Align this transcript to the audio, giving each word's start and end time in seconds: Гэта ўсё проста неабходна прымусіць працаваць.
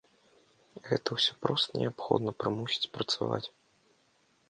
Гэта 0.87 1.17
ўсё 1.19 1.37
проста 1.45 1.71
неабходна 1.83 2.35
прымусіць 2.41 2.91
працаваць. 2.99 3.47